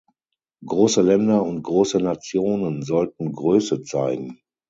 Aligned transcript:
Große 0.65 1.03
Länder 1.03 1.43
und 1.43 1.61
große 1.61 1.99
Nationen 1.99 2.81
sollten 2.81 3.33
Größe 3.33 3.83
zeigen. 3.83 4.39